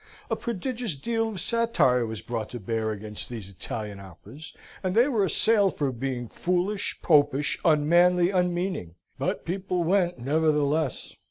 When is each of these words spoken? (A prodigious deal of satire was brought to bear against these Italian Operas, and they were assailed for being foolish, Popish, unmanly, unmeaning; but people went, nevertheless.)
(A 0.31 0.35
prodigious 0.35 0.95
deal 0.95 1.29
of 1.29 1.39
satire 1.39 2.07
was 2.07 2.23
brought 2.23 2.49
to 2.49 2.59
bear 2.59 2.89
against 2.89 3.29
these 3.29 3.49
Italian 3.51 3.99
Operas, 3.99 4.51
and 4.81 4.95
they 4.95 5.07
were 5.07 5.23
assailed 5.23 5.77
for 5.77 5.91
being 5.91 6.27
foolish, 6.27 6.99
Popish, 7.03 7.59
unmanly, 7.63 8.31
unmeaning; 8.31 8.95
but 9.19 9.45
people 9.45 9.83
went, 9.83 10.17
nevertheless.) 10.17 11.17